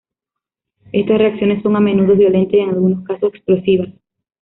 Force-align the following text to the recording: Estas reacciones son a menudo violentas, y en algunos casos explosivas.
Estas 0.93 1.19
reacciones 1.19 1.61
son 1.61 1.75
a 1.75 1.79
menudo 1.79 2.15
violentas, 2.15 2.55
y 2.55 2.59
en 2.61 2.69
algunos 2.69 3.03
casos 3.05 3.35
explosivas. 3.35 3.89